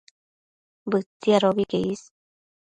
Bëtsiadobi 0.91 1.63
que 1.71 1.77
is 1.91 2.01